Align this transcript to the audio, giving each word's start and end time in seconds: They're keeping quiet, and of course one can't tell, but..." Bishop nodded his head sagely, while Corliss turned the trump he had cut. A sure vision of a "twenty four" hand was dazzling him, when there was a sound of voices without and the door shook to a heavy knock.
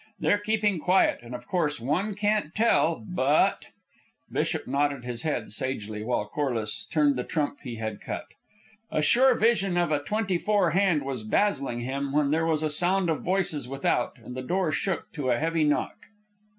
They're 0.19 0.39
keeping 0.39 0.79
quiet, 0.79 1.19
and 1.21 1.35
of 1.35 1.45
course 1.47 1.79
one 1.79 2.15
can't 2.15 2.55
tell, 2.55 3.05
but..." 3.07 3.65
Bishop 4.31 4.65
nodded 4.65 5.05
his 5.05 5.21
head 5.21 5.51
sagely, 5.53 6.03
while 6.03 6.25
Corliss 6.25 6.87
turned 6.89 7.17
the 7.17 7.23
trump 7.23 7.59
he 7.61 7.75
had 7.75 8.01
cut. 8.01 8.25
A 8.89 9.03
sure 9.03 9.35
vision 9.37 9.77
of 9.77 9.91
a 9.91 10.01
"twenty 10.01 10.39
four" 10.39 10.71
hand 10.71 11.03
was 11.03 11.23
dazzling 11.23 11.81
him, 11.81 12.13
when 12.13 12.31
there 12.31 12.47
was 12.47 12.63
a 12.63 12.69
sound 12.71 13.11
of 13.11 13.21
voices 13.21 13.67
without 13.69 14.17
and 14.17 14.35
the 14.35 14.41
door 14.41 14.71
shook 14.71 15.11
to 15.13 15.29
a 15.29 15.37
heavy 15.37 15.63
knock. 15.63 15.97